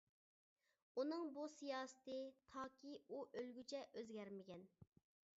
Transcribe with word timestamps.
ئۇنىڭ 1.01 1.25
بۇ 1.33 1.43
سىياسىتى، 1.55 2.15
تاكى 2.53 2.93
ئۇ 3.09 3.19
ئۆلگۈچە 3.41 3.83
ئۆزگەرمىگەن. 3.93 4.65